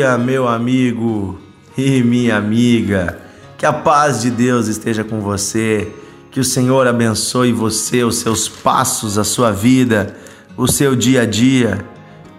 dia, 0.00 0.16
meu 0.16 0.48
amigo 0.48 1.38
e 1.76 2.02
minha 2.02 2.38
amiga. 2.38 3.18
Que 3.58 3.66
a 3.66 3.72
paz 3.72 4.22
de 4.22 4.30
Deus 4.30 4.66
esteja 4.66 5.04
com 5.04 5.20
você. 5.20 5.92
Que 6.30 6.40
o 6.40 6.44
Senhor 6.44 6.86
abençoe 6.86 7.52
você, 7.52 8.02
os 8.02 8.16
seus 8.16 8.48
passos, 8.48 9.18
a 9.18 9.24
sua 9.24 9.50
vida, 9.50 10.16
o 10.56 10.66
seu 10.66 10.96
dia 10.96 11.22
a 11.22 11.26
dia. 11.26 11.84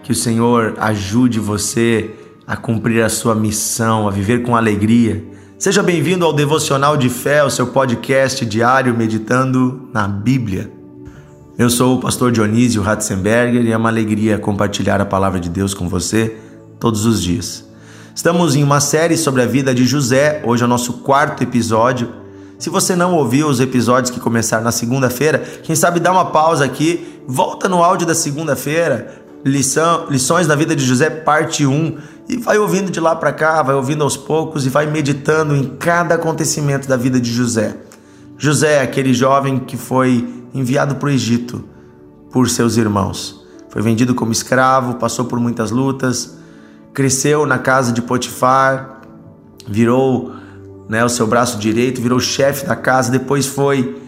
Que 0.01 0.11
o 0.11 0.15
Senhor 0.15 0.73
ajude 0.79 1.39
você 1.39 2.09
a 2.47 2.57
cumprir 2.57 3.03
a 3.03 3.09
sua 3.09 3.35
missão, 3.35 4.07
a 4.07 4.11
viver 4.11 4.41
com 4.41 4.55
alegria. 4.55 5.23
Seja 5.59 5.83
bem-vindo 5.83 6.25
ao 6.25 6.33
Devocional 6.33 6.97
de 6.97 7.09
Fé, 7.09 7.43
o 7.43 7.49
seu 7.51 7.67
podcast 7.67 8.43
diário 8.43 8.97
meditando 8.97 9.87
na 9.93 10.07
Bíblia. 10.07 10.71
Eu 11.59 11.69
sou 11.69 11.97
o 11.97 11.99
pastor 11.99 12.31
Dionísio 12.31 12.81
Ratzenberger 12.81 13.63
e 13.63 13.71
é 13.71 13.77
uma 13.77 13.89
alegria 13.89 14.39
compartilhar 14.39 14.99
a 14.99 15.05
palavra 15.05 15.39
de 15.39 15.49
Deus 15.49 15.75
com 15.75 15.87
você 15.87 16.35
todos 16.81 17.05
os 17.05 17.21
dias. 17.21 17.63
Estamos 18.13 18.55
em 18.55 18.63
uma 18.63 18.81
série 18.81 19.15
sobre 19.15 19.43
a 19.43 19.45
vida 19.45 19.73
de 19.73 19.85
José, 19.85 20.41
hoje 20.43 20.63
é 20.63 20.65
o 20.65 20.69
nosso 20.69 20.93
quarto 20.93 21.43
episódio. 21.43 22.09
Se 22.57 22.71
você 22.71 22.95
não 22.95 23.13
ouviu 23.13 23.47
os 23.47 23.59
episódios 23.59 24.09
que 24.09 24.19
começaram 24.19 24.63
na 24.63 24.71
segunda-feira, 24.71 25.39
quem 25.61 25.75
sabe 25.75 25.99
dá 25.99 26.11
uma 26.11 26.25
pausa 26.25 26.65
aqui, 26.65 27.21
volta 27.27 27.69
no 27.69 27.83
áudio 27.83 28.07
da 28.07 28.15
segunda-feira, 28.15 29.23
lição, 29.45 30.07
lições 30.09 30.47
da 30.47 30.55
vida 30.55 30.75
de 30.75 30.83
José, 30.83 31.09
parte 31.09 31.67
1, 31.67 31.97
e 32.27 32.37
vai 32.37 32.57
ouvindo 32.57 32.89
de 32.89 32.99
lá 32.99 33.15
para 33.15 33.31
cá, 33.31 33.61
vai 33.61 33.75
ouvindo 33.75 34.03
aos 34.03 34.17
poucos 34.17 34.65
e 34.65 34.69
vai 34.69 34.87
meditando 34.87 35.55
em 35.55 35.75
cada 35.77 36.15
acontecimento 36.15 36.87
da 36.87 36.97
vida 36.97 37.21
de 37.21 37.31
José. 37.31 37.77
José 38.39 38.77
é 38.77 38.81
aquele 38.81 39.13
jovem 39.13 39.59
que 39.59 39.77
foi 39.77 40.27
enviado 40.51 40.95
para 40.95 41.07
o 41.07 41.11
Egito 41.11 41.63
por 42.31 42.49
seus 42.49 42.75
irmãos. 42.75 43.45
Foi 43.69 43.83
vendido 43.83 44.15
como 44.15 44.31
escravo, 44.31 44.95
passou 44.95 45.25
por 45.25 45.39
muitas 45.39 45.69
lutas, 45.69 46.40
cresceu 46.93 47.45
na 47.45 47.57
casa 47.57 47.91
de 47.91 48.01
Potifar, 48.01 49.01
virou 49.67 50.33
né, 50.89 51.03
o 51.03 51.09
seu 51.09 51.25
braço 51.25 51.57
direito, 51.57 52.01
virou 52.01 52.19
chefe 52.19 52.65
da 52.65 52.75
casa, 52.75 53.11
depois 53.11 53.45
foi 53.45 54.01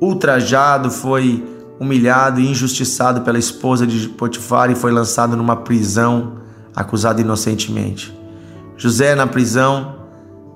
ultrajado, 0.00 0.90
foi 0.90 1.44
humilhado 1.78 2.40
e 2.40 2.48
injustiçado 2.48 3.22
pela 3.22 3.38
esposa 3.38 3.86
de 3.86 4.08
Potifar 4.08 4.70
e 4.70 4.74
foi 4.74 4.90
lançado 4.90 5.36
numa 5.36 5.56
prisão, 5.56 6.38
acusado 6.74 7.20
inocentemente. 7.20 8.16
José, 8.76 9.14
na 9.14 9.26
prisão, 9.26 9.96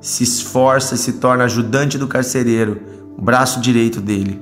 se 0.00 0.22
esforça 0.22 0.94
e 0.94 0.98
se 0.98 1.14
torna 1.14 1.44
ajudante 1.44 1.98
do 1.98 2.06
carcereiro, 2.06 2.80
o 3.16 3.22
braço 3.22 3.60
direito 3.60 4.00
dele. 4.00 4.40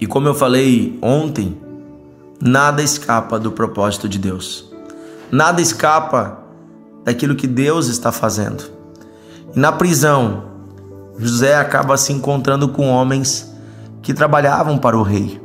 E 0.00 0.06
como 0.06 0.28
eu 0.28 0.34
falei 0.34 0.98
ontem, 1.00 1.60
nada 2.40 2.82
escapa 2.82 3.38
do 3.38 3.50
propósito 3.50 4.08
de 4.08 4.18
Deus. 4.18 4.72
Nada 5.30 5.60
escapa 5.60 6.45
daquilo 7.06 7.36
que 7.36 7.46
Deus 7.46 7.86
está 7.86 8.10
fazendo. 8.10 8.64
E 9.54 9.58
na 9.58 9.70
prisão, 9.70 10.42
José 11.16 11.54
acaba 11.54 11.96
se 11.96 12.12
encontrando 12.12 12.68
com 12.68 12.90
homens 12.90 13.54
que 14.02 14.12
trabalhavam 14.12 14.76
para 14.76 14.98
o 14.98 15.02
rei. 15.02 15.40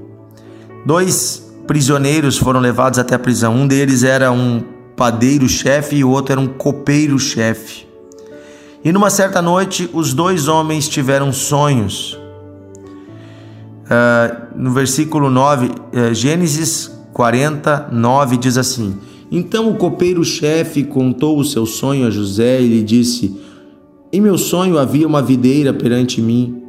Dois 0.86 1.48
prisioneiros 1.68 2.36
foram 2.36 2.60
levados 2.60 2.98
até 2.98 3.14
a 3.14 3.20
prisão. 3.20 3.54
Um 3.56 3.68
deles 3.68 4.04
era 4.04 4.32
um 4.32 4.64
padeiro-chefe 4.98 5.98
e 5.98 6.04
o 6.04 6.10
outro 6.10 6.32
era 6.34 6.42
um 6.42 6.48
copeiro-chefe. 6.48 7.88
E 8.84 8.92
numa 8.92 9.12
certa 9.12 9.40
noite, 9.40 9.88
os 9.94 10.16
dois 10.16 10.48
homens 10.48 10.90
tiveram 10.90 11.32
sonhos. 11.32 12.18
Uh, 13.86 14.48
no 14.56 14.72
versículo 14.72 15.30
9, 15.30 15.68
uh, 15.68 16.14
Gênesis 16.14 16.92
49 17.14 18.38
diz 18.38 18.58
assim: 18.58 18.98
então 19.32 19.70
o 19.70 19.78
copeiro-chefe 19.78 20.84
contou 20.84 21.40
o 21.40 21.46
seu 21.46 21.66
sonho 21.66 22.06
a 22.06 22.10
José 22.10 22.62
e 22.62 22.68
lhe 22.68 22.84
disse: 22.84 23.40
Em 24.12 24.20
meu 24.20 24.38
sonho 24.38 24.78
havia 24.78 25.08
uma 25.08 25.22
videira 25.22 25.74
perante 25.74 26.22
mim, 26.22 26.62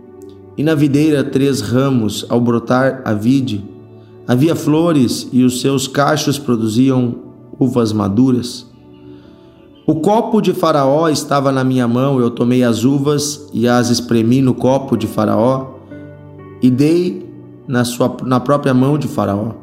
e 0.57 0.63
na 0.63 0.77
videira 0.77 1.25
três 1.25 1.61
ramos, 1.61 2.25
ao 2.29 2.41
brotar 2.41 3.03
a 3.05 3.13
vide. 3.13 3.65
Havia 4.29 4.55
flores 4.55 5.29
e 5.33 5.43
os 5.43 5.61
seus 5.61 5.89
cachos 5.89 6.39
produziam 6.39 7.17
uvas 7.59 7.93
maduras. 7.93 8.71
O 9.85 9.97
copo 9.97 10.41
de 10.41 10.53
Faraó 10.53 11.09
estava 11.09 11.51
na 11.51 11.65
minha 11.65 11.89
mão, 11.89 12.21
eu 12.21 12.31
tomei 12.31 12.63
as 12.63 12.85
uvas 12.85 13.51
e 13.53 13.67
as 13.67 13.91
espremi 13.91 14.41
no 14.41 14.55
copo 14.55 14.97
de 14.97 15.09
Faraó 15.09 15.73
e 16.63 16.71
dei 16.71 17.29
na, 17.67 17.85
sua, 17.85 18.17
na 18.23 18.39
própria 18.39 18.73
mão 18.73 18.97
de 18.97 19.09
Faraó. 19.09 19.62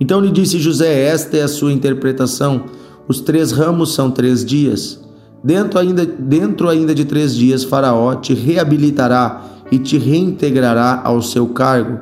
Então 0.00 0.20
lhe 0.20 0.30
disse 0.30 0.58
José: 0.58 1.06
Esta 1.06 1.36
é 1.36 1.42
a 1.42 1.48
sua 1.48 1.72
interpretação. 1.72 2.64
Os 3.06 3.20
três 3.20 3.52
ramos 3.52 3.94
são 3.94 4.10
três 4.10 4.44
dias. 4.44 5.02
Dentro 5.42 5.78
ainda, 5.78 6.04
dentro 6.04 6.68
ainda 6.68 6.94
de 6.94 7.04
três 7.04 7.34
dias, 7.34 7.64
Faraó 7.64 8.14
te 8.14 8.34
reabilitará 8.34 9.44
e 9.70 9.78
te 9.78 9.96
reintegrará 9.96 11.00
ao 11.04 11.22
seu 11.22 11.48
cargo. 11.48 12.00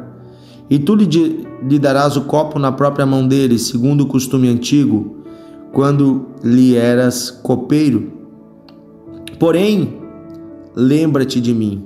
E 0.69 0.79
tu 0.79 0.95
lhe, 0.95 1.47
lhe 1.69 1.79
darás 1.79 2.17
o 2.17 2.23
copo 2.23 2.59
na 2.59 2.73
própria 2.73 3.07
mão 3.07 3.27
dele, 3.27 3.59
segundo 3.59 4.03
o 4.03 4.07
costume 4.07 4.49
antigo, 4.49 5.19
quando 5.73 6.27
lhe 6.43 6.75
eras 6.75 7.31
copeiro. 7.31 8.13
Porém, 9.39 9.99
lembra-te 10.75 11.41
de 11.41 11.55
mim, 11.55 11.85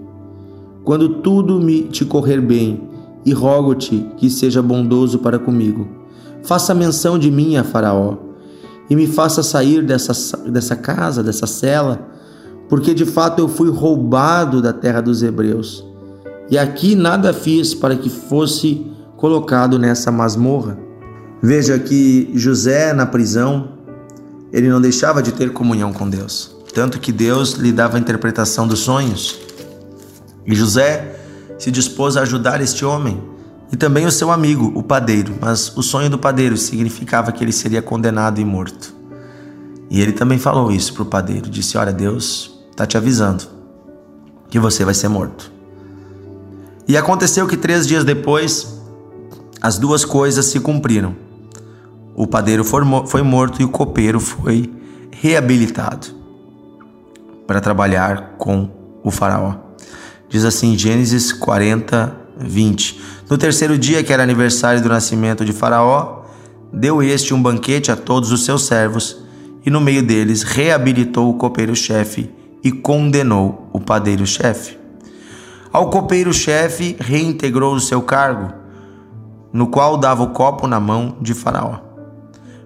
quando 0.83 1.17
tudo 1.21 1.61
me 1.61 1.83
te 1.83 2.05
correr 2.05 2.41
bem, 2.41 2.89
e 3.27 3.33
rogo-te 3.33 4.07
que 4.17 4.31
seja 4.31 4.63
bondoso 4.63 5.19
para 5.19 5.39
comigo 5.39 6.00
Faça 6.43 6.75
menção 6.75 7.19
de 7.19 7.31
mim 7.31 7.57
a 7.57 7.65
Faraó 7.65 8.17
e 8.89 8.97
me 8.97 9.07
faça 9.07 9.43
sair 9.43 9.83
dessa, 9.83 10.37
dessa 10.39 10.75
casa, 10.75 11.23
dessa 11.23 11.47
cela, 11.47 12.09
porque 12.69 12.93
de 12.93 13.07
fato 13.07 13.39
eu 13.39 13.49
fui 13.49 13.71
roubado 13.71 14.61
da 14.61 14.73
terra 14.73 15.01
dos 15.01 15.23
hebreus. 15.23 15.85
E 16.51 16.59
aqui 16.59 16.97
nada 16.97 17.33
fiz 17.33 17.73
para 17.73 17.95
que 17.95 18.11
fosse 18.11 18.87
colocado 19.17 19.79
nessa 19.79 20.11
masmorra. 20.11 20.77
Veja 21.41 21.79
que 21.79 22.31
José 22.35 22.93
na 22.93 23.07
prisão, 23.07 23.75
ele 24.53 24.69
não 24.69 24.81
deixava 24.81 25.23
de 25.23 25.31
ter 25.31 25.53
comunhão 25.53 25.93
com 25.93 26.11
Deus, 26.11 26.57
tanto 26.75 26.99
que 26.99 27.13
Deus 27.13 27.53
lhe 27.53 27.71
dava 27.71 27.97
a 27.97 28.01
interpretação 28.01 28.67
dos 28.67 28.81
sonhos. 28.81 29.39
E 30.45 30.55
José 30.55 31.17
se 31.59 31.71
dispôs 31.71 32.17
a 32.17 32.23
ajudar 32.23 32.61
este 32.61 32.85
homem 32.85 33.23
e 33.73 33.77
também 33.77 34.05
o 34.05 34.11
seu 34.11 34.31
amigo, 34.31 34.73
o 34.75 34.83
padeiro, 34.83 35.35
mas 35.41 35.77
o 35.77 35.83
sonho 35.83 36.11
do 36.11 36.19
padeiro 36.19 36.57
significava 36.57 37.31
que 37.31 37.45
ele 37.45 37.53
seria 37.53 37.81
condenado 37.81 38.41
e 38.41 38.45
morto. 38.45 38.95
E 39.89 40.01
ele 40.01 40.13
também 40.13 40.39
falou 40.39 40.71
isso 40.71 40.93
para 40.95 41.03
o 41.03 41.07
padeiro: 41.07 41.49
disse, 41.49 41.79
Olha, 41.79 41.93
Deus 41.93 42.59
está 42.71 42.87
te 42.87 42.97
avisando 42.97 43.45
que 44.49 44.59
você 44.59 44.85
vai 44.85 44.95
ser 44.95 45.09
morto. 45.09 45.53
E 46.87 46.97
aconteceu 46.97 47.47
que 47.47 47.57
três 47.57 47.87
dias 47.87 48.05
depois, 48.05 48.81
as 49.61 49.79
duas 49.79 50.05
coisas 50.05 50.47
se 50.47 50.59
cumpriram. 50.59 51.15
O 52.17 52.27
padeiro 52.27 52.65
foi 52.65 53.23
morto 53.23 53.63
e 53.63 53.65
o 53.65 53.69
copeiro 53.69 54.19
foi 54.19 54.73
reabilitado 55.13 56.09
para 57.47 57.61
trabalhar 57.61 58.35
com 58.39 58.69
o 59.05 59.11
faraó. 59.11 59.55
Diz 60.29 60.45
assim 60.45 60.77
Gênesis 60.77 61.33
40, 61.33 62.20
20. 62.41 63.01
No 63.29 63.37
terceiro 63.39 63.79
dia, 63.79 64.03
que 64.03 64.13
era 64.13 64.23
aniversário 64.23 64.83
do 64.83 64.89
nascimento 64.89 65.45
de 65.45 65.53
Faraó, 65.53 66.23
deu 66.73 67.03
este 67.03 67.35
um 67.35 67.43
banquete 67.43 67.91
a 67.91 67.97
todos 67.97 68.33
os 68.33 68.45
seus 68.45 68.67
servos, 68.67 69.19
e 69.65 69.71
no 69.71 69.81
meio 69.81 70.03
deles 70.03 70.43
reabilitou 70.43 71.29
o 71.29 71.35
copeiro-chefe 71.35 72.31
e 72.65 72.73
condenou 72.73 73.69
o 73.73 73.81
padeiro-chefe. 73.81 74.79
Ao 75.73 75.91
copeiro-chefe 75.91 76.97
reintegrou 76.99 77.75
o 77.75 77.81
seu 77.81 78.03
cargo, 78.03 78.53
no 79.53 79.67
qual 79.67 79.97
dava 79.97 80.23
o 80.23 80.31
copo 80.31 80.67
na 80.67 80.81
mão 80.81 81.17
de 81.21 81.35
Faraó. 81.35 81.79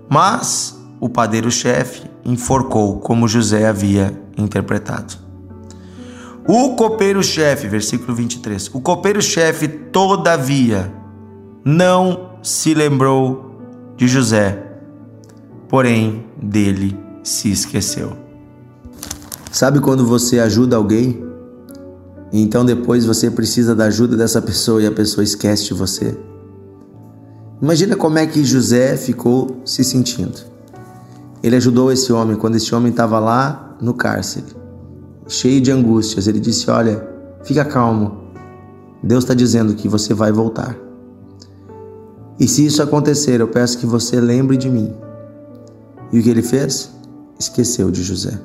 Mas 0.08 0.78
o 1.00 1.08
padeiro-chefe 1.08 2.02
enforcou 2.24 2.98
como 3.00 3.28
José 3.28 3.66
havia 3.66 4.18
interpretado. 4.36 5.23
O 6.46 6.76
copeiro-chefe, 6.76 7.66
versículo 7.68 8.14
23. 8.14 8.68
O 8.74 8.80
copeiro-chefe, 8.80 9.66
todavia, 9.66 10.92
não 11.64 12.32
se 12.42 12.74
lembrou 12.74 13.56
de 13.96 14.06
José, 14.06 14.62
porém 15.70 16.26
dele 16.36 16.98
se 17.22 17.50
esqueceu. 17.50 18.12
Sabe 19.50 19.80
quando 19.80 20.04
você 20.04 20.38
ajuda 20.38 20.76
alguém? 20.76 21.24
Então 22.30 22.62
depois 22.62 23.06
você 23.06 23.30
precisa 23.30 23.74
da 23.74 23.86
ajuda 23.86 24.14
dessa 24.14 24.42
pessoa 24.42 24.82
e 24.82 24.86
a 24.86 24.92
pessoa 24.92 25.24
esquece 25.24 25.64
de 25.64 25.74
você? 25.74 26.14
Imagina 27.62 27.96
como 27.96 28.18
é 28.18 28.26
que 28.26 28.44
José 28.44 28.98
ficou 28.98 29.62
se 29.64 29.82
sentindo. 29.82 30.40
Ele 31.42 31.56
ajudou 31.56 31.90
esse 31.90 32.12
homem 32.12 32.36
quando 32.36 32.56
esse 32.56 32.74
homem 32.74 32.90
estava 32.90 33.18
lá 33.18 33.76
no 33.80 33.94
cárcere 33.94 34.63
cheio 35.28 35.60
de 35.60 35.70
angústias, 35.70 36.26
ele 36.26 36.40
disse: 36.40 36.70
Olha, 36.70 37.06
fica 37.42 37.64
calmo. 37.64 38.24
Deus 39.02 39.24
está 39.24 39.34
dizendo 39.34 39.74
que 39.74 39.88
você 39.88 40.14
vai 40.14 40.32
voltar. 40.32 40.76
E 42.38 42.48
se 42.48 42.66
isso 42.66 42.82
acontecer, 42.82 43.40
eu 43.40 43.48
peço 43.48 43.78
que 43.78 43.86
você 43.86 44.20
lembre 44.20 44.56
de 44.56 44.68
mim. 44.68 44.92
E 46.12 46.18
o 46.18 46.22
que 46.22 46.30
ele 46.30 46.42
fez? 46.42 46.94
esqueceu 47.38 47.90
de 47.90 48.02
José. 48.02 48.40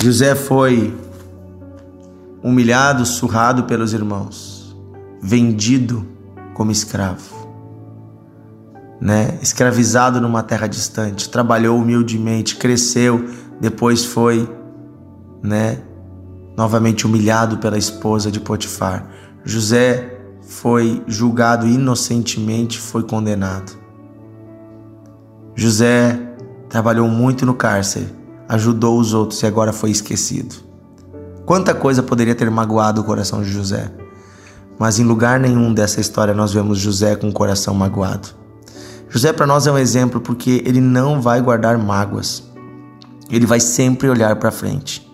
José 0.00 0.34
foi 0.34 0.96
humilhado, 2.42 3.04
surrado 3.04 3.64
pelos 3.64 3.92
irmãos, 3.92 4.76
vendido 5.20 6.06
como 6.54 6.70
escravo, 6.70 7.34
né? 9.00 9.38
Escravizado 9.42 10.20
numa 10.20 10.42
terra 10.42 10.66
distante, 10.66 11.28
trabalhou 11.28 11.78
humildemente, 11.78 12.56
cresceu, 12.56 13.28
depois 13.60 14.04
foi, 14.04 14.48
né? 15.42 15.78
Novamente 16.56 17.06
humilhado 17.06 17.58
pela 17.58 17.76
esposa 17.76 18.30
de 18.30 18.40
Potifar. 18.40 19.06
José 19.44 20.16
foi 20.42 21.02
julgado 21.06 21.66
inocentemente, 21.66 22.78
foi 22.78 23.02
condenado. 23.02 23.72
José 25.54 26.18
trabalhou 26.68 27.08
muito 27.08 27.44
no 27.46 27.54
cárcere, 27.54 28.08
ajudou 28.48 28.98
os 28.98 29.12
outros 29.14 29.42
e 29.42 29.46
agora 29.46 29.72
foi 29.72 29.90
esquecido. 29.90 30.54
Quanta 31.44 31.74
coisa 31.74 32.02
poderia 32.02 32.34
ter 32.34 32.50
magoado 32.50 33.00
o 33.00 33.04
coração 33.04 33.42
de 33.42 33.50
José, 33.50 33.90
mas 34.78 34.98
em 34.98 35.04
lugar 35.04 35.40
nenhum 35.40 35.72
dessa 35.72 36.00
história 36.00 36.34
nós 36.34 36.52
vemos 36.52 36.78
José 36.78 37.16
com 37.16 37.28
o 37.28 37.32
coração 37.32 37.74
magoado. 37.74 38.28
José 39.08 39.32
para 39.32 39.46
nós 39.46 39.66
é 39.66 39.72
um 39.72 39.78
exemplo 39.78 40.20
porque 40.20 40.62
ele 40.66 40.80
não 40.80 41.20
vai 41.20 41.40
guardar 41.40 41.78
mágoas, 41.78 42.42
ele 43.30 43.46
vai 43.46 43.60
sempre 43.60 44.08
olhar 44.08 44.36
para 44.36 44.50
frente. 44.50 45.05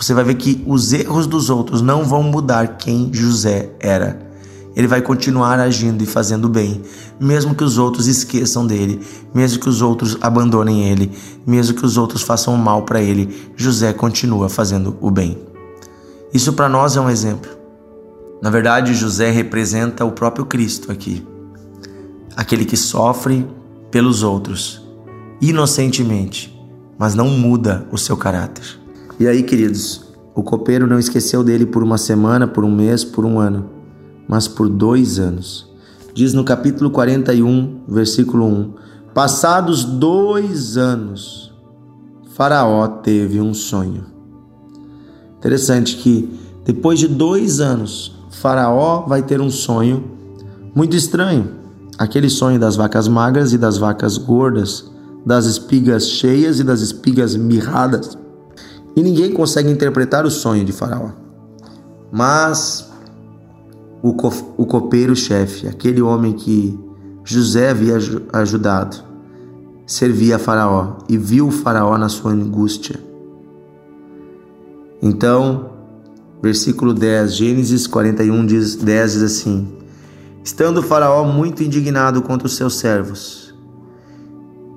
Você 0.00 0.14
vai 0.14 0.24
ver 0.24 0.34
que 0.34 0.64
os 0.66 0.92
erros 0.92 1.26
dos 1.26 1.50
outros 1.50 1.82
não 1.82 2.04
vão 2.04 2.22
mudar 2.22 2.78
quem 2.78 3.12
José 3.12 3.70
era 3.78 4.30
ele 4.74 4.86
vai 4.86 5.02
continuar 5.02 5.58
agindo 5.58 6.02
e 6.02 6.06
fazendo 6.06 6.48
bem, 6.48 6.82
mesmo 7.18 7.54
que 7.54 7.64
os 7.64 7.76
outros 7.76 8.06
esqueçam 8.06 8.66
dele, 8.66 9.00
mesmo 9.34 9.60
que 9.60 9.68
os 9.68 9.82
outros 9.82 10.16
abandonem 10.20 10.88
ele, 10.88 11.12
mesmo 11.46 11.76
que 11.76 11.84
os 11.84 11.96
outros 11.96 12.22
façam 12.22 12.56
mal 12.56 12.82
para 12.82 13.02
ele, 13.02 13.52
José 13.56 13.92
continua 13.92 14.48
fazendo 14.48 14.96
o 15.00 15.10
bem. 15.10 15.38
Isso 16.32 16.52
para 16.52 16.68
nós 16.68 16.96
é 16.96 17.00
um 17.00 17.10
exemplo. 17.10 17.50
Na 18.40 18.48
verdade, 18.48 18.94
José 18.94 19.30
representa 19.30 20.04
o 20.04 20.12
próprio 20.12 20.46
Cristo 20.46 20.90
aqui, 20.90 21.26
aquele 22.36 22.64
que 22.64 22.76
sofre 22.76 23.46
pelos 23.90 24.22
outros, 24.22 24.82
inocentemente, 25.40 26.56
mas 26.96 27.14
não 27.14 27.28
muda 27.28 27.86
o 27.90 27.98
seu 27.98 28.16
caráter. 28.16 28.79
E 29.20 29.28
aí, 29.28 29.44
queridos, 29.44 30.02
o 30.34 30.42
copeiro 30.42 30.86
não 30.86 30.98
esqueceu 30.98 31.44
dele 31.44 31.66
por 31.66 31.82
uma 31.84 31.98
semana, 31.98 32.48
por 32.48 32.64
um 32.64 32.74
mês, 32.74 33.04
por 33.04 33.24
um 33.24 33.38
ano 33.38 33.78
mas 34.30 34.46
por 34.46 34.68
dois 34.68 35.18
anos. 35.18 35.68
Diz 36.14 36.32
no 36.32 36.44
capítulo 36.44 36.88
41, 36.92 37.80
versículo 37.88 38.46
1: 38.46 38.74
Passados 39.12 39.82
dois 39.82 40.76
anos, 40.76 41.52
Faraó 42.32 42.86
teve 42.86 43.40
um 43.40 43.52
sonho. 43.52 44.04
Interessante 45.36 45.96
que 45.96 46.38
depois 46.64 47.00
de 47.00 47.08
dois 47.08 47.58
anos, 47.58 48.14
Faraó 48.30 49.00
vai 49.00 49.20
ter 49.24 49.40
um 49.40 49.50
sonho 49.50 50.04
muito 50.72 50.96
estranho. 50.96 51.58
Aquele 51.98 52.30
sonho 52.30 52.60
das 52.60 52.76
vacas 52.76 53.08
magras 53.08 53.52
e 53.52 53.58
das 53.58 53.78
vacas 53.78 54.16
gordas, 54.16 54.88
das 55.26 55.44
espigas 55.44 56.08
cheias 56.08 56.60
e 56.60 56.64
das 56.64 56.80
espigas 56.82 57.34
mirradas. 57.34 58.16
E 58.96 59.02
ninguém 59.02 59.32
consegue 59.32 59.70
interpretar 59.70 60.24
o 60.26 60.30
sonho 60.30 60.64
de 60.64 60.72
Faraó. 60.72 61.10
Mas 62.10 62.90
o, 64.02 64.12
co 64.14 64.32
o 64.56 64.66
copeiro-chefe, 64.66 65.68
aquele 65.68 66.02
homem 66.02 66.32
que 66.32 66.78
José 67.24 67.70
havia 67.70 67.96
ajudado, 68.32 68.96
servia 69.86 70.36
a 70.36 70.38
Faraó 70.38 70.98
e 71.08 71.16
viu 71.16 71.48
o 71.48 71.50
Faraó 71.50 71.96
na 71.98 72.08
sua 72.08 72.32
angústia. 72.32 72.98
Então, 75.02 75.70
versículo 76.42 76.92
10, 76.92 77.34
Gênesis 77.34 77.86
41, 77.86 78.46
diz, 78.46 78.76
10 78.76 79.12
diz 79.12 79.22
assim: 79.22 79.68
Estando 80.42 80.82
Faraó 80.82 81.24
muito 81.24 81.62
indignado 81.62 82.22
contra 82.22 82.46
os 82.46 82.56
seus 82.56 82.78
servos, 82.78 83.54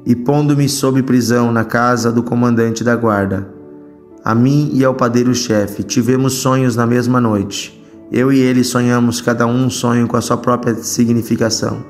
e 0.06 0.15
pondo-me 0.15 0.68
sob 0.68 1.01
prisão 1.04 1.51
na 1.51 1.63
casa 1.63 2.12
do 2.12 2.24
comandante 2.24 2.83
da 2.83 2.95
guarda, 2.95 3.48
a 4.24 4.34
mim 4.34 4.72
e 4.74 4.84
ao 4.84 4.94
padeiro-chefe 4.94 5.84
tivemos 5.84 6.34
sonhos 6.34 6.75
na 6.75 6.86
mesma 6.86 7.20
noite 7.20 7.84
eu 8.14 8.31
e 8.31 8.40
ele 8.40 8.64
sonhamos 8.64 9.22
cada 9.22 9.48
um 9.48 9.66
um 9.66 9.72
sonho 9.72 10.08
com 10.08 10.16
a 10.16 10.22
sua 10.22 10.38
própria 10.38 10.75
significação. 10.75 11.84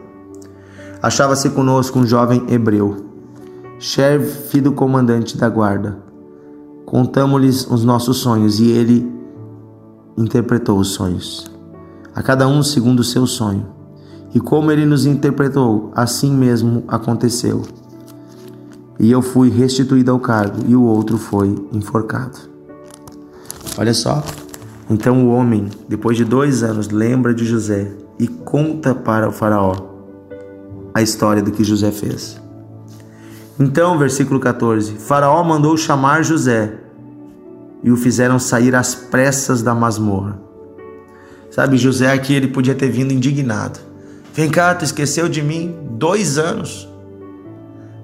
Achava-se 1.01 1.49
conosco 1.49 1.99
um 1.99 2.07
jovem 2.07 2.45
hebreu, 2.47 2.95
chefe 3.77 4.61
do 4.61 4.71
comandante 4.71 5.37
da 5.37 5.49
guarda. 5.49 5.99
Contamos-lhes 6.85 7.67
os 7.69 7.83
nossos 7.83 8.19
sonhos 8.19 8.61
e 8.61 8.71
ele 8.71 9.11
interpretou 10.17 10.79
os 10.79 10.93
sonhos, 10.93 11.51
a 12.15 12.23
cada 12.23 12.47
um 12.47 12.63
segundo 12.63 13.01
o 13.01 13.03
seu 13.03 13.27
sonho. 13.27 13.67
E 14.33 14.39
como 14.39 14.71
ele 14.71 14.85
nos 14.85 15.05
interpretou, 15.05 15.91
assim 15.93 16.33
mesmo 16.33 16.85
aconteceu. 16.87 17.63
E 18.99 19.11
eu 19.11 19.21
fui 19.21 19.49
restituído 19.49 20.11
ao 20.11 20.19
cargo 20.19 20.63
e 20.67 20.75
o 20.75 20.83
outro 20.83 21.17
foi 21.17 21.55
enforcado. 21.71 22.37
Olha 23.77 23.93
só, 23.93 24.23
então 24.89 25.25
o 25.25 25.29
homem, 25.31 25.69
depois 25.87 26.15
de 26.15 26.23
dois 26.23 26.63
anos, 26.63 26.89
lembra 26.89 27.33
de 27.33 27.45
José 27.45 27.91
e 28.19 28.27
conta 28.27 28.93
para 28.93 29.27
o 29.27 29.31
Faraó 29.31 29.75
a 30.93 31.01
história 31.01 31.41
do 31.41 31.51
que 31.51 31.63
José 31.63 31.91
fez. 31.91 32.39
Então, 33.59 33.97
versículo 33.97 34.39
14: 34.39 34.93
Faraó 34.93 35.43
mandou 35.43 35.75
chamar 35.75 36.23
José 36.23 36.73
e 37.83 37.91
o 37.91 37.97
fizeram 37.97 38.39
sair 38.39 38.75
às 38.75 38.93
pressas 38.93 39.61
da 39.61 39.73
masmorra. 39.73 40.39
Sabe, 41.51 41.77
José 41.77 42.11
aqui 42.11 42.33
ele 42.33 42.47
podia 42.47 42.73
ter 42.73 42.89
vindo 42.89 43.13
indignado. 43.13 43.79
Vem 44.33 44.49
cá, 44.49 44.73
tu 44.73 44.83
esqueceu 44.83 45.29
de 45.29 45.41
mim? 45.41 45.75
Dois 45.91 46.37
anos. 46.37 46.89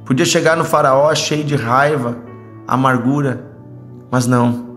Podia 0.10 0.26
chegar 0.26 0.58
no 0.58 0.66
Faraó 0.66 1.14
cheio 1.14 1.44
de 1.44 1.56
raiva, 1.56 2.18
amargura, 2.68 3.46
mas 4.10 4.26
não. 4.26 4.68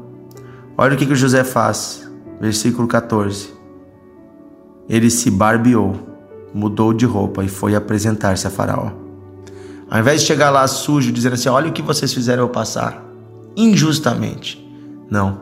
Olha 0.77 0.93
o 0.93 0.97
que, 0.99 1.07
que 1.07 1.15
José 1.15 1.43
faz, 1.43 2.07
versículo 2.39 2.87
14. 2.87 3.49
Ele 4.87 5.09
se 5.09 5.31
barbeou, 5.31 5.97
mudou 6.53 6.93
de 6.93 7.07
roupa 7.07 7.43
e 7.43 7.49
foi 7.49 7.75
apresentar-se 7.75 8.47
a 8.47 8.51
Faraó. 8.51 8.91
Ao 9.89 9.99
invés 9.99 10.21
de 10.21 10.27
chegar 10.27 10.51
lá 10.51 10.67
sujo, 10.67 11.11
dizendo 11.11 11.33
assim: 11.33 11.49
Olha 11.49 11.71
o 11.71 11.73
que 11.73 11.81
vocês 11.81 12.13
fizeram 12.13 12.43
eu 12.43 12.51
passar, 12.51 13.03
injustamente. 13.57 14.63
Não. 15.11 15.41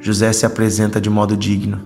José 0.00 0.30
se 0.34 0.44
apresenta 0.44 1.00
de 1.00 1.08
modo 1.08 1.34
digno. 1.34 1.80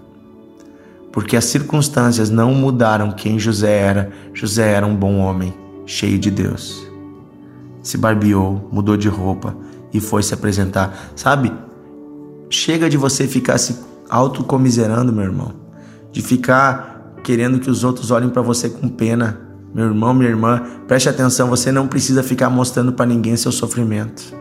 Porque 1.13 1.37
as 1.37 1.45
circunstâncias 1.45 2.31
não 2.31 2.53
mudaram 2.53 3.13
quem 3.13 3.39
José 3.39 3.79
era. 3.79 4.11
José 4.35 4.73
era 4.73 4.85
um 4.85 4.97
bom 4.97 5.19
homem, 5.19 5.55
cheio 5.87 6.19
de 6.19 6.33
Deus. 6.33 6.88
Se 7.89 7.97
barbeou, 7.97 8.69
mudou 8.71 8.99
de 8.99 9.09
roupa 9.09 9.57
e 9.95 9.99
foi 9.99 10.23
se 10.23 10.35
apresentar. 10.35 11.11
Sabe, 11.17 11.51
Chega 12.51 12.89
de 12.91 12.99
você 12.99 13.27
ficar 13.27 13.57
se 13.57 13.79
autocomiserando, 14.11 15.11
meu 15.11 15.25
irmão. 15.25 15.55
De 16.13 16.21
ficar 16.21 17.15
querendo 17.25 17.59
que 17.59 17.71
os 17.71 17.85
outros 17.85 18.11
olhem 18.11 18.29
para 18.29 18.43
você 18.43 18.69
com 18.69 18.91
pena. 18.91 19.41
Meu 19.75 19.87
irmão, 19.87 20.13
minha 20.13 20.29
irmã, 20.29 20.63
preste 20.87 21.09
atenção, 21.09 21.49
você 21.49 21.73
não 21.73 21.89
precisa 21.89 22.23
ficar 22.23 22.51
mostrando 22.51 22.93
para 22.93 23.07
ninguém 23.07 23.39
seu 23.39 23.51
sofrimento. 23.51 24.37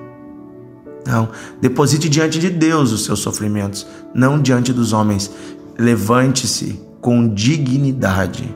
Não, 1.06 1.30
deposite 1.62 2.10
diante 2.10 2.40
de 2.40 2.50
Deus 2.50 2.92
os 2.92 3.06
seus 3.06 3.20
sofrimentos, 3.20 3.88
não 4.14 4.42
diante 4.42 4.74
dos 4.74 4.92
homens. 4.92 5.32
Levante-se 5.80 6.82
com 7.00 7.34
dignidade. 7.34 8.54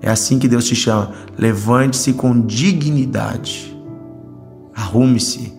É 0.00 0.10
assim 0.10 0.38
que 0.38 0.48
Deus 0.48 0.64
te 0.64 0.74
chama. 0.74 1.12
Levante-se 1.36 2.14
com 2.14 2.40
dignidade. 2.40 3.77
Arrume-se, 4.78 5.52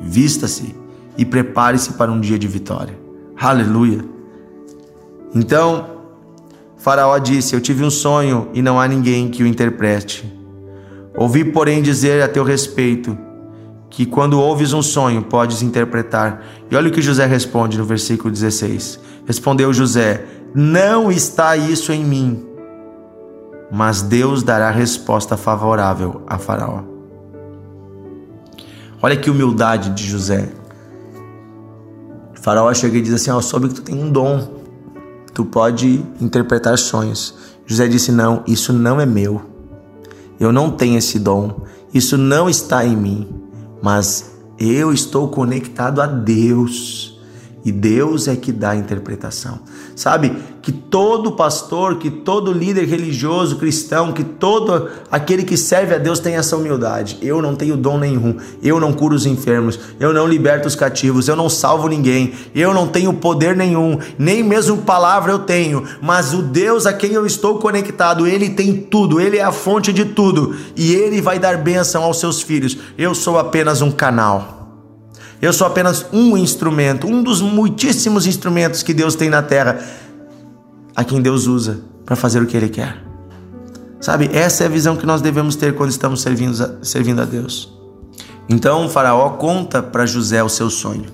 vista-se 0.00 0.74
e 1.16 1.24
prepare-se 1.24 1.92
para 1.92 2.10
um 2.10 2.20
dia 2.20 2.36
de 2.36 2.48
vitória. 2.48 2.98
Aleluia! 3.40 4.04
Então, 5.32 5.90
Faraó 6.76 7.16
disse: 7.18 7.54
Eu 7.54 7.60
tive 7.60 7.84
um 7.84 7.90
sonho 7.90 8.48
e 8.52 8.60
não 8.60 8.80
há 8.80 8.88
ninguém 8.88 9.30
que 9.30 9.44
o 9.44 9.46
interprete. 9.46 10.24
Ouvi, 11.16 11.44
porém, 11.44 11.82
dizer 11.82 12.20
a 12.20 12.26
teu 12.26 12.42
respeito 12.42 13.16
que 13.88 14.04
quando 14.04 14.40
ouves 14.40 14.72
um 14.72 14.82
sonho 14.82 15.22
podes 15.22 15.62
interpretar. 15.62 16.44
E 16.68 16.74
olha 16.74 16.88
o 16.88 16.92
que 16.92 17.00
José 17.00 17.26
responde 17.26 17.78
no 17.78 17.84
versículo 17.84 18.32
16: 18.32 18.98
Respondeu 19.24 19.72
José: 19.72 20.24
Não 20.52 21.12
está 21.12 21.56
isso 21.56 21.92
em 21.92 22.04
mim, 22.04 22.44
mas 23.70 24.02
Deus 24.02 24.42
dará 24.42 24.68
resposta 24.72 25.36
favorável 25.36 26.22
a 26.26 26.38
Faraó. 26.38 26.93
Olha 29.04 29.18
que 29.18 29.28
humildade 29.28 29.90
de 29.90 30.08
José. 30.08 30.48
Faraó 32.40 32.72
chega 32.72 32.96
e 32.96 33.02
diz 33.02 33.12
assim: 33.12 33.30
oh, 33.30 33.34
Eu 33.34 33.42
soube 33.42 33.68
que 33.68 33.74
tu 33.74 33.82
tem 33.82 34.02
um 34.02 34.10
dom, 34.10 34.62
tu 35.34 35.44
pode 35.44 36.02
interpretar 36.18 36.78
sonhos. 36.78 37.34
José 37.66 37.86
disse: 37.86 38.10
Não, 38.10 38.42
isso 38.46 38.72
não 38.72 38.98
é 38.98 39.04
meu. 39.04 39.42
Eu 40.40 40.50
não 40.50 40.70
tenho 40.70 40.96
esse 40.96 41.18
dom, 41.18 41.54
isso 41.92 42.16
não 42.16 42.48
está 42.48 42.82
em 42.82 42.96
mim, 42.96 43.28
mas 43.82 44.38
eu 44.58 44.90
estou 44.90 45.28
conectado 45.28 46.00
a 46.00 46.06
Deus. 46.06 47.13
E 47.64 47.72
Deus 47.72 48.28
é 48.28 48.36
que 48.36 48.52
dá 48.52 48.70
a 48.70 48.76
interpretação. 48.76 49.58
Sabe? 49.96 50.36
Que 50.60 50.70
todo 50.70 51.32
pastor, 51.32 51.96
que 51.96 52.10
todo 52.10 52.52
líder 52.52 52.84
religioso 52.84 53.56
cristão, 53.56 54.12
que 54.12 54.22
todo 54.22 54.90
aquele 55.10 55.44
que 55.44 55.56
serve 55.56 55.94
a 55.94 55.98
Deus 55.98 56.18
tem 56.18 56.36
essa 56.36 56.56
humildade. 56.56 57.16
Eu 57.22 57.40
não 57.40 57.56
tenho 57.56 57.74
dom 57.76 57.98
nenhum. 57.98 58.36
Eu 58.62 58.78
não 58.78 58.92
curo 58.92 59.14
os 59.14 59.24
enfermos. 59.24 59.78
Eu 59.98 60.12
não 60.12 60.26
liberto 60.26 60.68
os 60.68 60.76
cativos. 60.76 61.26
Eu 61.26 61.36
não 61.36 61.48
salvo 61.48 61.88
ninguém. 61.88 62.34
Eu 62.54 62.74
não 62.74 62.86
tenho 62.86 63.14
poder 63.14 63.56
nenhum. 63.56 63.98
Nem 64.18 64.42
mesmo 64.42 64.78
palavra 64.78 65.32
eu 65.32 65.38
tenho. 65.38 65.84
Mas 66.02 66.34
o 66.34 66.42
Deus 66.42 66.84
a 66.84 66.92
quem 66.92 67.12
eu 67.12 67.24
estou 67.24 67.58
conectado, 67.58 68.26
ele 68.26 68.50
tem 68.50 68.74
tudo. 68.76 69.18
Ele 69.18 69.38
é 69.38 69.42
a 69.42 69.52
fonte 69.52 69.90
de 69.90 70.04
tudo. 70.04 70.54
E 70.76 70.94
ele 70.94 71.22
vai 71.22 71.38
dar 71.38 71.56
bênção 71.56 72.02
aos 72.02 72.20
seus 72.20 72.42
filhos. 72.42 72.76
Eu 72.98 73.14
sou 73.14 73.38
apenas 73.38 73.80
um 73.80 73.90
canal. 73.90 74.63
Eu 75.44 75.52
sou 75.52 75.66
apenas 75.66 76.06
um 76.10 76.38
instrumento, 76.38 77.06
um 77.06 77.22
dos 77.22 77.42
muitíssimos 77.42 78.26
instrumentos 78.26 78.82
que 78.82 78.94
Deus 78.94 79.14
tem 79.14 79.28
na 79.28 79.42
terra, 79.42 79.78
a 80.96 81.04
quem 81.04 81.20
Deus 81.20 81.46
usa 81.46 81.80
para 82.02 82.16
fazer 82.16 82.40
o 82.40 82.46
que 82.46 82.56
Ele 82.56 82.70
quer. 82.70 83.04
Sabe, 84.00 84.30
essa 84.32 84.64
é 84.64 84.66
a 84.66 84.70
visão 84.70 84.96
que 84.96 85.04
nós 85.04 85.20
devemos 85.20 85.54
ter 85.54 85.74
quando 85.74 85.90
estamos 85.90 86.22
servindo 86.22 86.64
a, 86.64 86.82
servindo 86.82 87.20
a 87.20 87.26
Deus. 87.26 87.70
Então 88.48 88.86
o 88.86 88.88
Faraó 88.88 89.32
conta 89.32 89.82
para 89.82 90.06
José 90.06 90.42
o 90.42 90.48
seu 90.48 90.70
sonho. 90.70 91.10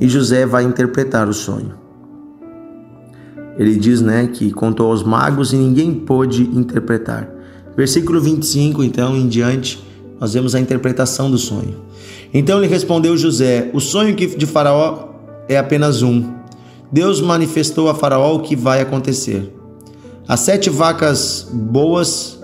E 0.00 0.08
José 0.08 0.44
vai 0.44 0.64
interpretar 0.64 1.28
o 1.28 1.32
sonho. 1.32 1.74
Ele 3.56 3.76
diz, 3.76 4.00
né, 4.00 4.26
que 4.26 4.50
contou 4.50 4.90
aos 4.90 5.04
magos 5.04 5.52
e 5.52 5.56
ninguém 5.56 5.94
pôde 5.94 6.42
interpretar. 6.42 7.28
Versículo 7.76 8.20
25, 8.20 8.82
então, 8.82 9.16
em 9.16 9.28
diante, 9.28 9.87
nós 10.20 10.34
vemos 10.34 10.54
a 10.54 10.60
interpretação 10.60 11.30
do 11.30 11.38
sonho. 11.38 11.76
Então 12.32 12.60
lhe 12.60 12.66
respondeu 12.66 13.16
José: 13.16 13.70
O 13.72 13.80
sonho 13.80 14.14
de 14.14 14.46
Faraó 14.46 15.08
é 15.48 15.56
apenas 15.56 16.02
um. 16.02 16.32
Deus 16.90 17.20
manifestou 17.20 17.88
a 17.88 17.94
Faraó 17.94 18.36
o 18.36 18.40
que 18.40 18.56
vai 18.56 18.80
acontecer. 18.80 19.52
As 20.26 20.40
sete 20.40 20.68
vacas 20.68 21.46
boas 21.50 22.38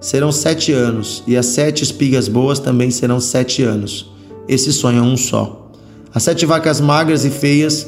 serão 0.00 0.32
sete 0.32 0.72
anos, 0.72 1.22
e 1.26 1.36
as 1.36 1.46
sete 1.46 1.82
espigas 1.82 2.28
boas 2.28 2.58
também 2.58 2.90
serão 2.90 3.20
sete 3.20 3.62
anos. 3.62 4.10
Esse 4.48 4.72
sonho 4.72 4.98
é 4.98 5.02
um 5.02 5.16
só. 5.16 5.70
As 6.12 6.22
sete 6.22 6.44
vacas 6.44 6.80
magras 6.80 7.24
e 7.24 7.30
feias, 7.30 7.86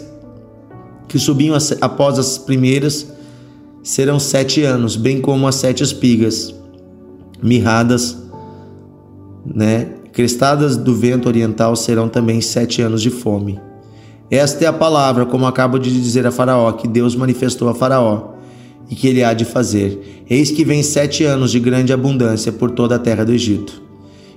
que 1.08 1.18
subiam 1.18 1.56
após 1.80 2.18
as 2.18 2.38
primeiras, 2.38 3.06
serão 3.82 4.20
sete 4.20 4.62
anos, 4.62 4.94
bem 4.94 5.20
como 5.20 5.46
as 5.48 5.56
sete 5.56 5.82
espigas 5.82 6.54
mirradas, 7.42 8.16
né, 9.44 9.88
crestadas 10.12 10.76
do 10.76 10.94
vento 10.94 11.26
oriental 11.26 11.74
serão 11.74 12.08
também 12.08 12.40
sete 12.40 12.82
anos 12.82 13.02
de 13.02 13.10
fome. 13.10 13.60
Esta 14.30 14.64
é 14.64 14.68
a 14.68 14.72
palavra, 14.72 15.26
como 15.26 15.46
acabo 15.46 15.78
de 15.78 15.90
dizer 15.90 16.26
a 16.26 16.30
Faraó, 16.30 16.72
que 16.72 16.88
Deus 16.88 17.14
manifestou 17.14 17.68
a 17.68 17.74
Faraó 17.74 18.32
e 18.88 18.94
que 18.94 19.06
ele 19.06 19.22
há 19.22 19.34
de 19.34 19.44
fazer. 19.44 20.24
Eis 20.28 20.50
que 20.50 20.64
vem 20.64 20.82
sete 20.82 21.24
anos 21.24 21.50
de 21.50 21.60
grande 21.60 21.92
abundância 21.92 22.52
por 22.52 22.70
toda 22.70 22.96
a 22.96 22.98
terra 22.98 23.24
do 23.24 23.32
Egito. 23.32 23.82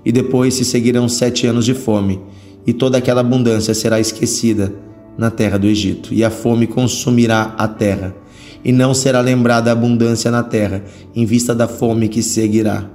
E 0.04 0.12
depois 0.12 0.54
se 0.54 0.66
seguirão 0.66 1.08
sete 1.08 1.48
anos 1.48 1.66
de 1.66 1.74
fome, 1.74 2.22
e 2.66 2.74
toda 2.74 2.98
aquela 2.98 3.22
abundância 3.22 3.74
será 3.74 4.00
esquecida 4.00 4.74
na 5.18 5.32
terra 5.32 5.58
do 5.58 5.68
Egito, 5.68 6.14
e 6.14 6.24
a 6.24 6.30
fome 6.30 6.68
consumirá 6.68 7.56
a 7.58 7.68
terra, 7.68 8.16
e 8.64 8.72
não 8.72 8.94
será 8.94 9.22
lembrada 9.22 9.70
a 9.70 9.74
abundância 9.74 10.30
na 10.30 10.44
terra, 10.44 10.84
em 11.16 11.26
vista 11.26 11.56
da 11.56 11.68
fome 11.68 12.08
que 12.08 12.22
seguirá, 12.22 12.90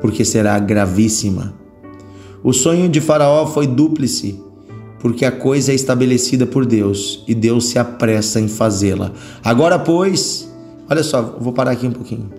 porque 0.00 0.24
será 0.24 0.58
gravíssima. 0.58 1.54
O 2.42 2.52
sonho 2.52 2.88
de 2.88 3.00
Faraó 3.00 3.46
foi 3.46 3.66
dúplice, 3.66 4.42
porque 4.98 5.24
a 5.24 5.32
coisa 5.32 5.72
é 5.72 5.74
estabelecida 5.74 6.46
por 6.46 6.64
Deus 6.64 7.24
e 7.26 7.34
Deus 7.34 7.68
se 7.68 7.78
apressa 7.78 8.40
em 8.40 8.48
fazê-la. 8.48 9.12
Agora, 9.44 9.78
pois, 9.78 10.50
olha 10.88 11.02
só, 11.02 11.36
vou 11.38 11.52
parar 11.52 11.72
aqui 11.72 11.86
um 11.86 11.92
pouquinho. 11.92 12.30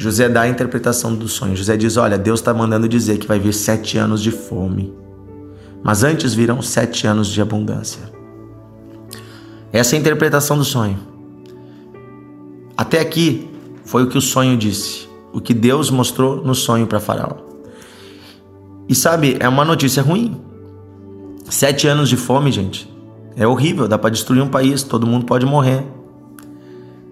José 0.00 0.30
dá 0.30 0.42
a 0.42 0.48
interpretação 0.48 1.14
do 1.14 1.28
sonho. 1.28 1.54
José 1.54 1.76
diz: 1.76 1.98
Olha, 1.98 2.16
Deus 2.16 2.40
está 2.40 2.54
mandando 2.54 2.88
dizer 2.88 3.18
que 3.18 3.26
vai 3.26 3.38
vir 3.38 3.52
sete 3.52 3.98
anos 3.98 4.22
de 4.22 4.30
fome, 4.30 4.94
mas 5.82 6.02
antes 6.02 6.32
virão 6.32 6.62
sete 6.62 7.06
anos 7.06 7.28
de 7.28 7.42
abundância. 7.42 8.00
Essa 9.70 9.94
é 9.94 9.98
a 9.98 10.00
interpretação 10.00 10.56
do 10.56 10.64
sonho. 10.64 10.98
Até 12.74 12.98
aqui 12.98 13.46
foi 13.84 14.04
o 14.04 14.06
que 14.08 14.16
o 14.16 14.22
sonho 14.22 14.56
disse, 14.56 15.06
o 15.32 15.40
que 15.40 15.54
Deus 15.54 15.90
mostrou 15.90 16.36
no 16.36 16.54
sonho 16.54 16.86
para 16.86 17.00
Faraó. 17.00 17.36
E 18.88 18.94
sabe, 18.94 19.36
é 19.38 19.48
uma 19.48 19.64
notícia 19.64 20.02
ruim. 20.02 20.40
Sete 21.48 21.86
anos 21.86 22.08
de 22.08 22.16
fome, 22.16 22.50
gente. 22.50 22.92
É 23.36 23.46
horrível, 23.46 23.86
dá 23.86 23.96
para 23.96 24.10
destruir 24.10 24.42
um 24.42 24.48
país, 24.48 24.82
todo 24.82 25.06
mundo 25.06 25.26
pode 25.26 25.46
morrer. 25.46 25.86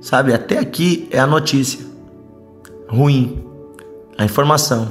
Sabe, 0.00 0.32
até 0.32 0.58
aqui 0.58 1.08
é 1.10 1.18
a 1.18 1.26
notícia. 1.26 1.86
Ruim. 2.88 3.44
A 4.16 4.24
informação. 4.24 4.90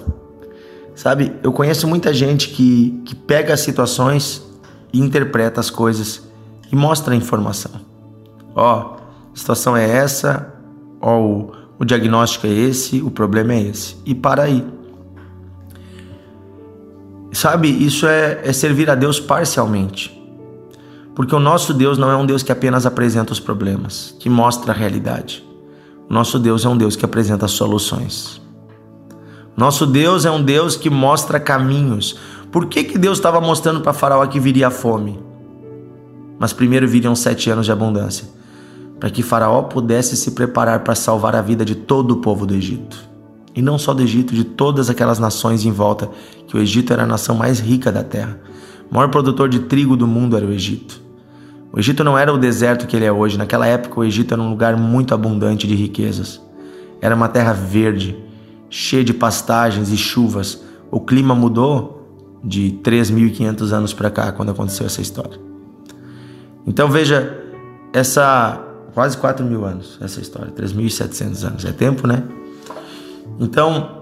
Sabe, 0.96 1.34
eu 1.44 1.52
conheço 1.52 1.88
muita 1.88 2.14
gente 2.14 2.50
que, 2.50 3.02
que 3.06 3.14
pega 3.14 3.54
as 3.54 3.60
situações 3.60 4.44
e 4.92 5.00
interpreta 5.00 5.60
as 5.60 5.70
coisas 5.70 6.28
e 6.72 6.76
mostra 6.76 7.14
a 7.14 7.18
informação. 7.18 7.72
Ó, 8.56 8.96
a 9.34 9.38
situação 9.38 9.78
é 9.78 9.88
essa, 9.88 10.54
ó, 11.02 11.20
o, 11.20 11.52
o 11.80 11.86
diagnóstico 11.86 12.48
é 12.48 12.52
esse, 12.52 13.02
o 13.02 13.12
problema 13.12 13.54
é 13.54 13.62
esse. 13.62 13.96
E 14.06 14.16
para 14.16 14.44
aí. 14.44 14.66
Sabe, 17.32 17.70
isso 17.70 18.08
é, 18.08 18.42
é 18.44 18.54
servir 18.54 18.90
a 18.90 18.96
Deus 18.96 19.20
parcialmente. 19.20 20.18
Porque 21.16 21.36
o 21.36 21.40
nosso 21.40 21.74
Deus 21.74 21.98
não 21.98 22.10
é 22.10 22.16
um 22.16 22.26
Deus 22.26 22.44
que 22.44 22.52
apenas 22.52 22.86
apresenta 22.86 23.34
os 23.34 23.40
problemas, 23.40 24.16
que 24.20 24.30
mostra 24.30 24.72
a 24.72 24.76
realidade. 24.76 25.44
O 26.10 26.14
nosso 26.14 26.40
Deus 26.40 26.66
é 26.66 26.70
um 26.70 26.78
Deus 26.78 26.96
que 26.96 27.06
apresenta 27.06 27.48
soluções. 27.48 28.42
Nosso 29.56 29.86
Deus 29.86 30.26
é 30.26 30.32
um 30.32 30.42
Deus 30.42 30.76
que 30.76 30.90
mostra 30.90 31.40
caminhos. 31.40 32.20
Por 32.52 32.68
que, 32.68 32.84
que 32.84 32.98
Deus 32.98 33.18
estava 33.18 33.42
mostrando 33.42 33.82
para 33.82 33.94
Faraó 33.94 34.26
que 34.28 34.40
viria 34.40 34.68
a 34.68 34.72
fome? 34.72 35.20
Mas 36.40 36.54
primeiro 36.54 36.88
viriam 36.88 37.16
sete 37.16 37.50
anos 37.50 37.66
de 37.66 37.72
abundância, 37.72 38.28
para 39.00 39.10
que 39.10 39.24
Faraó 39.24 39.64
pudesse 39.64 40.16
se 40.16 40.32
preparar 40.32 40.84
para 40.84 40.96
salvar 40.96 41.36
a 41.36 41.42
vida 41.42 41.64
de 41.64 41.76
todo 41.76 42.12
o 42.12 42.18
povo 42.18 42.46
do 42.46 42.54
Egito 42.54 43.08
e 43.58 43.62
não 43.62 43.80
só 43.80 43.92
do 43.92 44.04
Egito, 44.04 44.36
de 44.36 44.44
todas 44.44 44.88
aquelas 44.88 45.18
nações 45.18 45.66
em 45.66 45.72
volta, 45.72 46.12
que 46.48 46.56
o 46.56 46.60
Egito 46.60 46.94
era 46.94 47.02
a 47.02 47.08
nação 47.08 47.36
mais 47.36 47.60
rica 47.60 47.92
da 47.92 48.04
terra. 48.04 48.40
O 48.90 48.94
maior 48.94 49.10
produtor 49.10 49.50
de 49.50 49.62
trigo 49.62 49.98
do 49.98 50.06
mundo 50.06 50.38
era 50.38 50.46
o 50.46 50.52
Egito. 50.52 51.02
O 51.74 51.80
Egito 51.80 52.04
não 52.04 52.16
era 52.16 52.32
o 52.32 52.38
deserto 52.38 52.86
que 52.86 52.96
ele 52.96 53.06
é 53.06 53.12
hoje. 53.12 53.36
Naquela 53.36 53.66
época, 53.66 54.00
o 54.00 54.04
Egito 54.04 54.32
era 54.32 54.40
um 54.40 54.52
lugar 54.52 54.78
muito 54.78 55.12
abundante 55.12 55.66
de 55.66 55.74
riquezas. 55.74 56.40
Era 57.02 57.16
uma 57.16 57.28
terra 57.28 57.52
verde, 57.52 58.16
cheia 58.70 59.04
de 59.04 59.12
pastagens 59.12 59.92
e 59.92 59.98
chuvas. 59.98 60.64
O 60.92 61.00
clima 61.00 61.34
mudou 61.34 62.08
de 62.44 62.80
3.500 62.84 63.72
anos 63.72 63.92
para 63.92 64.12
cá, 64.12 64.32
quando 64.32 64.52
aconteceu 64.52 64.86
essa 64.86 65.02
história. 65.02 65.40
Então 66.68 66.92
veja, 66.92 67.44
essa 67.92 68.67
quase 68.98 69.16
4 69.16 69.46
mil 69.46 69.64
anos, 69.64 69.96
essa 70.02 70.20
história, 70.20 70.52
3.700 70.52 71.44
anos. 71.46 71.66
É 71.66 71.72
tempo, 71.72 72.08
né? 72.08 72.24
Então, 73.40 74.02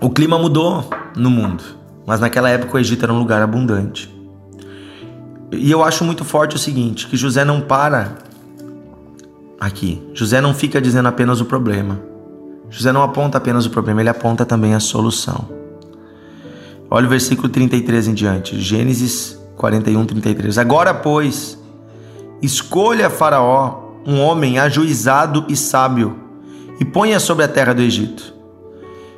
o 0.00 0.08
clima 0.08 0.38
mudou 0.38 0.88
no 1.14 1.28
mundo, 1.28 1.62
mas 2.06 2.20
naquela 2.20 2.48
época 2.48 2.74
o 2.74 2.80
Egito 2.80 3.04
era 3.04 3.12
um 3.12 3.18
lugar 3.18 3.42
abundante. 3.42 4.10
E 5.50 5.70
eu 5.70 5.84
acho 5.84 6.04
muito 6.04 6.24
forte 6.24 6.56
o 6.56 6.58
seguinte, 6.58 7.06
que 7.06 7.14
José 7.14 7.44
não 7.44 7.60
para 7.60 8.16
aqui. 9.60 10.02
José 10.14 10.40
não 10.40 10.54
fica 10.54 10.80
dizendo 10.80 11.08
apenas 11.08 11.38
o 11.38 11.44
problema. 11.44 12.00
José 12.70 12.92
não 12.92 13.02
aponta 13.02 13.36
apenas 13.36 13.66
o 13.66 13.70
problema, 13.70 14.00
ele 14.00 14.08
aponta 14.08 14.46
também 14.46 14.74
a 14.74 14.80
solução. 14.80 15.50
Olha 16.88 17.04
o 17.04 17.10
versículo 17.10 17.50
33 17.50 18.08
em 18.08 18.14
diante, 18.14 18.58
Gênesis 18.58 19.38
41, 19.58 20.06
33. 20.06 20.56
Agora, 20.56 20.94
pois, 20.94 21.61
escolha 22.42 23.08
Faraó 23.08 23.92
um 24.04 24.20
homem 24.20 24.58
ajuizado 24.58 25.44
e 25.48 25.56
sábio 25.56 26.18
e 26.80 26.84
ponha 26.84 27.20
sobre 27.20 27.44
a 27.44 27.48
terra 27.48 27.72
do 27.72 27.82
Egito. 27.82 28.34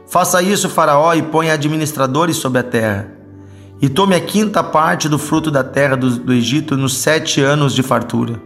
Faça 0.06 0.42
isso, 0.42 0.68
Faraó, 0.68 1.14
e 1.14 1.22
ponha 1.22 1.54
administradores 1.54 2.36
sobre 2.36 2.58
a 2.58 2.62
terra. 2.62 3.10
E 3.80 3.88
tome 3.88 4.14
a 4.14 4.20
quinta 4.20 4.62
parte 4.62 5.08
do 5.08 5.18
fruto 5.18 5.50
da 5.50 5.64
terra 5.64 5.96
do, 5.96 6.10
do 6.18 6.32
Egito 6.32 6.76
nos 6.76 6.98
sete 6.98 7.40
anos 7.40 7.74
de 7.74 7.82
fartura. 7.82 8.40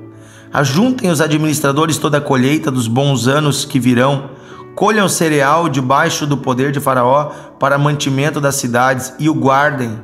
Ajuntem 0.52 1.11
os 1.11 1.20
administradores 1.20 1.99
toda 1.99 2.18
a 2.18 2.20
colheita 2.20 2.70
dos 2.70 2.87
bons 2.87 3.26
anos 3.26 3.64
que 3.64 3.80
virão. 3.80 4.30
Colham 4.75 5.08
cereal 5.08 5.68
debaixo 5.68 6.25
do 6.25 6.37
poder 6.37 6.70
de 6.70 6.80
Faraó 6.80 7.32
para 7.58 7.76
mantimento 7.76 8.40
das 8.40 8.54
cidades 8.54 9.12
e 9.18 9.28
o 9.28 9.35
guardem. 9.35 9.99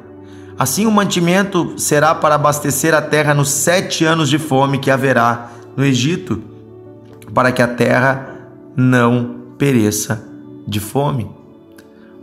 Assim 0.59 0.87
o 0.87 0.91
mantimento 0.91 1.75
será 1.77 2.15
para 2.15 2.37
abastecer 2.37 2.95
a 2.95 3.03
terra 3.03 3.35
nos 3.35 3.51
sete 3.51 4.05
anos 4.05 4.29
de 4.29 4.39
fome 4.39 4.79
que 4.79 4.91
haverá 4.91 5.51
no 5.77 5.85
Egito, 5.85 6.41
para 7.33 7.51
que 7.51 7.61
a 7.61 7.67
terra 7.67 8.49
não 8.77 9.37
pereça 9.59 10.25
de 10.67 10.79
fome. 10.79 11.29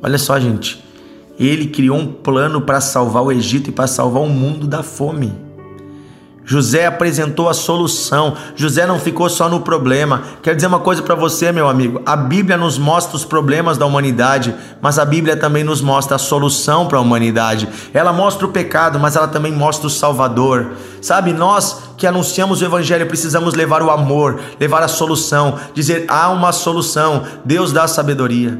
Olha 0.01 0.17
só, 0.17 0.39
gente, 0.39 0.83
ele 1.37 1.67
criou 1.67 1.97
um 1.97 2.07
plano 2.07 2.61
para 2.61 2.79
salvar 2.79 3.23
o 3.23 3.31
Egito 3.31 3.69
e 3.69 3.73
para 3.73 3.87
salvar 3.87 4.23
o 4.23 4.29
mundo 4.29 4.65
da 4.65 4.81
fome. 4.81 5.33
José 6.43 6.85
apresentou 6.85 7.47
a 7.47 7.53
solução. 7.53 8.35
José 8.55 8.85
não 8.85 8.99
ficou 8.99 9.29
só 9.29 9.47
no 9.47 9.61
problema. 9.61 10.23
Quero 10.41 10.55
dizer 10.55 10.67
uma 10.67 10.79
coisa 10.79 11.01
para 11.01 11.15
você, 11.15 11.51
meu 11.51 11.69
amigo. 11.69 12.01
A 12.05 12.15
Bíblia 12.15 12.57
nos 12.57 12.77
mostra 12.77 13.15
os 13.15 13.23
problemas 13.23 13.77
da 13.77 13.85
humanidade, 13.85 14.53
mas 14.81 14.97
a 14.97 15.05
Bíblia 15.05 15.37
também 15.37 15.63
nos 15.63 15.81
mostra 15.81 16.15
a 16.15 16.19
solução 16.19 16.87
para 16.87 16.97
a 16.97 17.01
humanidade. 17.01 17.69
Ela 17.93 18.11
mostra 18.11 18.45
o 18.45 18.51
pecado, 18.51 18.99
mas 18.99 19.15
ela 19.15 19.27
também 19.27 19.53
mostra 19.53 19.87
o 19.87 19.89
Salvador. 19.89 20.71
Sabe, 21.01 21.31
nós 21.31 21.83
que 21.97 22.07
anunciamos 22.07 22.61
o 22.61 22.65
Evangelho 22.65 23.05
precisamos 23.05 23.53
levar 23.53 23.83
o 23.83 23.91
amor, 23.91 24.39
levar 24.59 24.81
a 24.81 24.87
solução, 24.87 25.59
dizer 25.73 26.05
há 26.07 26.29
uma 26.29 26.51
solução. 26.51 27.23
Deus 27.45 27.71
dá 27.71 27.87
sabedoria. 27.87 28.59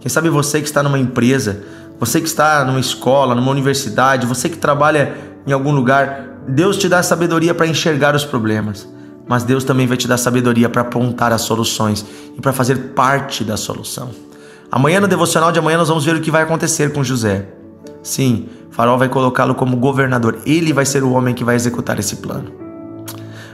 Quem 0.00 0.10
sabe 0.10 0.28
você 0.28 0.60
que 0.60 0.66
está 0.66 0.82
numa 0.82 0.98
empresa, 0.98 1.62
você 1.98 2.20
que 2.20 2.26
está 2.26 2.64
numa 2.64 2.80
escola, 2.80 3.34
numa 3.34 3.50
universidade, 3.50 4.26
você 4.26 4.50
que 4.50 4.58
trabalha 4.58 5.14
em 5.46 5.52
algum 5.52 5.72
lugar, 5.72 6.33
Deus 6.46 6.76
te 6.76 6.88
dá 6.88 7.02
sabedoria 7.02 7.54
para 7.54 7.66
enxergar 7.66 8.14
os 8.14 8.24
problemas, 8.24 8.88
mas 9.26 9.44
Deus 9.44 9.64
também 9.64 9.86
vai 9.86 9.96
te 9.96 10.06
dar 10.06 10.18
sabedoria 10.18 10.68
para 10.68 10.82
apontar 10.82 11.32
as 11.32 11.42
soluções 11.42 12.04
e 12.36 12.40
para 12.40 12.52
fazer 12.52 12.92
parte 12.94 13.42
da 13.42 13.56
solução. 13.56 14.10
Amanhã 14.70 15.00
no 15.00 15.08
devocional 15.08 15.52
de 15.52 15.58
amanhã 15.58 15.78
nós 15.78 15.88
vamos 15.88 16.04
ver 16.04 16.16
o 16.16 16.20
que 16.20 16.30
vai 16.30 16.42
acontecer 16.42 16.92
com 16.92 17.02
José. 17.02 17.48
Sim, 18.02 18.48
Farol 18.70 18.98
vai 18.98 19.08
colocá-lo 19.08 19.54
como 19.54 19.76
governador. 19.76 20.38
Ele 20.44 20.72
vai 20.72 20.84
ser 20.84 21.02
o 21.02 21.12
homem 21.12 21.34
que 21.34 21.44
vai 21.44 21.54
executar 21.54 21.98
esse 21.98 22.16
plano. 22.16 22.52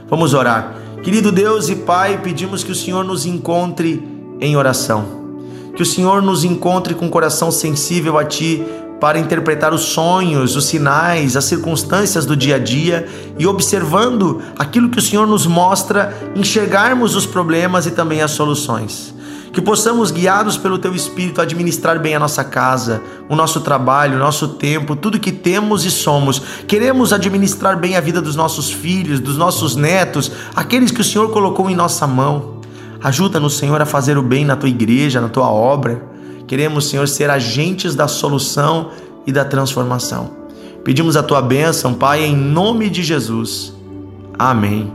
Vamos 0.09 0.33
orar. 0.33 0.75
Querido 1.03 1.31
Deus 1.31 1.69
e 1.69 1.75
Pai, 1.75 2.19
pedimos 2.21 2.63
que 2.63 2.71
o 2.71 2.75
Senhor 2.75 3.03
nos 3.03 3.25
encontre 3.25 4.03
em 4.41 4.57
oração. 4.57 5.05
Que 5.75 5.83
o 5.83 5.85
Senhor 5.85 6.21
nos 6.21 6.43
encontre 6.43 6.93
com 6.93 7.05
um 7.05 7.09
coração 7.09 7.49
sensível 7.49 8.17
a 8.17 8.25
Ti 8.25 8.63
para 9.01 9.17
interpretar 9.17 9.73
os 9.73 9.81
sonhos, 9.81 10.55
os 10.55 10.65
sinais, 10.65 11.35
as 11.35 11.45
circunstâncias 11.45 12.23
do 12.23 12.35
dia 12.35 12.57
a 12.57 12.59
dia 12.59 13.07
e 13.39 13.47
observando 13.47 14.43
aquilo 14.59 14.89
que 14.89 14.99
o 14.99 15.01
Senhor 15.01 15.25
nos 15.25 15.47
mostra, 15.47 16.15
enxergarmos 16.35 17.15
os 17.15 17.25
problemas 17.25 17.87
e 17.87 17.91
também 17.91 18.21
as 18.21 18.29
soluções. 18.29 19.11
Que 19.51 19.59
possamos, 19.59 20.11
guiados 20.11 20.55
pelo 20.55 20.77
Teu 20.77 20.93
Espírito, 20.93 21.41
administrar 21.41 21.99
bem 21.99 22.13
a 22.13 22.19
nossa 22.19 22.43
casa, 22.43 23.01
o 23.27 23.35
nosso 23.35 23.61
trabalho, 23.61 24.17
o 24.17 24.19
nosso 24.19 24.49
tempo, 24.49 24.95
tudo 24.95 25.19
que 25.19 25.31
temos 25.31 25.83
e 25.83 25.89
somos. 25.89 26.39
Queremos 26.67 27.11
administrar 27.11 27.75
bem 27.77 27.97
a 27.97 28.01
vida 28.01 28.21
dos 28.21 28.35
nossos 28.35 28.71
filhos, 28.71 29.19
dos 29.19 29.35
nossos 29.35 29.75
netos, 29.75 30.31
aqueles 30.55 30.91
que 30.91 31.01
o 31.01 31.03
Senhor 31.03 31.31
colocou 31.31 31.71
em 31.71 31.75
nossa 31.75 32.05
mão. 32.05 32.61
Ajuda-nos, 33.03 33.57
Senhor, 33.57 33.81
a 33.81 33.85
fazer 33.85 34.15
o 34.15 34.21
bem 34.21 34.45
na 34.45 34.55
Tua 34.55 34.69
igreja, 34.69 35.19
na 35.19 35.27
Tua 35.27 35.49
obra. 35.49 36.10
Queremos, 36.51 36.89
Senhor, 36.89 37.07
ser 37.07 37.29
agentes 37.29 37.95
da 37.95 38.09
solução 38.09 38.91
e 39.25 39.31
da 39.31 39.45
transformação. 39.45 40.31
Pedimos 40.83 41.15
a 41.15 41.23
tua 41.23 41.41
bênção, 41.41 41.93
Pai, 41.93 42.25
em 42.25 42.35
nome 42.35 42.89
de 42.89 43.01
Jesus. 43.01 43.73
Amém 44.37 44.91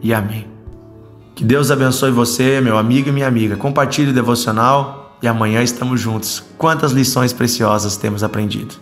e 0.00 0.14
amém. 0.14 0.46
Que 1.34 1.42
Deus 1.42 1.72
abençoe 1.72 2.12
você, 2.12 2.60
meu 2.60 2.78
amigo 2.78 3.08
e 3.08 3.12
minha 3.12 3.26
amiga. 3.26 3.56
Compartilhe 3.56 4.12
o 4.12 4.14
devocional 4.14 5.18
e 5.20 5.26
amanhã 5.26 5.60
estamos 5.60 6.00
juntos. 6.00 6.40
Quantas 6.56 6.92
lições 6.92 7.32
preciosas 7.32 7.96
temos 7.96 8.22
aprendido. 8.22 8.76